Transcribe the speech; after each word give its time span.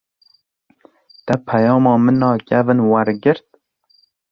Te 1.25 1.33
peyama 1.51 1.93
min 2.05 2.19
a 2.29 2.31
kevin 2.47 2.81
wergirt? 2.91 3.45